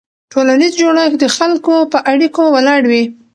ټولنیز 0.31 0.73
جوړښت 0.79 1.17
د 1.19 1.25
خلکو 1.37 1.75
په 1.91 1.99
اړیکو 2.11 2.43
ولاړ 2.55 2.81
وي. 2.91 3.03